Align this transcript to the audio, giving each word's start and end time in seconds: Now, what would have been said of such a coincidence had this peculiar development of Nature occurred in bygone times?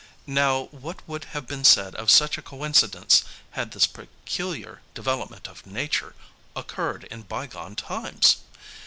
Now, 0.25 0.63
what 0.71 1.07
would 1.07 1.25
have 1.25 1.45
been 1.45 1.63
said 1.63 1.93
of 1.93 2.09
such 2.09 2.35
a 2.35 2.41
coincidence 2.41 3.23
had 3.51 3.69
this 3.69 3.85
peculiar 3.85 4.81
development 4.95 5.47
of 5.47 5.67
Nature 5.67 6.15
occurred 6.55 7.03
in 7.11 7.21
bygone 7.21 7.75
times? 7.75 8.37